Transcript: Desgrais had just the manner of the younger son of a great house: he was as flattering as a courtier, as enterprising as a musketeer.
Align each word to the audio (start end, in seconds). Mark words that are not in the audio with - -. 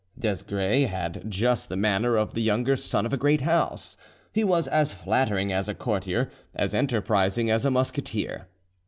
Desgrais 0.17 0.87
had 0.87 1.29
just 1.29 1.69
the 1.69 1.77
manner 1.77 2.15
of 2.17 2.33
the 2.33 2.41
younger 2.41 2.75
son 2.75 3.05
of 3.05 3.13
a 3.13 3.17
great 3.17 3.41
house: 3.41 3.95
he 4.33 4.43
was 4.43 4.67
as 4.67 4.91
flattering 4.91 5.53
as 5.53 5.69
a 5.69 5.75
courtier, 5.75 6.31
as 6.55 6.73
enterprising 6.73 7.51
as 7.51 7.65
a 7.65 7.69
musketeer. 7.69 8.47